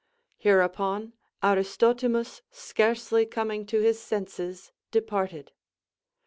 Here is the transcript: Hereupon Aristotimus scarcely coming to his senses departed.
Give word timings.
Hereupon 0.39 1.13
Aristotimus 1.43 2.41
scarcely 2.49 3.23
coming 3.27 3.67
to 3.67 3.81
his 3.81 3.99
senses 4.01 4.71
departed. 4.89 5.51